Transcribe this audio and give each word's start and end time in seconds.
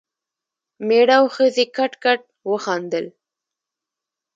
مېړه 0.87 1.15
او 1.19 1.25
ښځې 1.35 1.65
کټ 1.75 1.93
کټ 2.03 2.21
وخندل. 2.51 3.05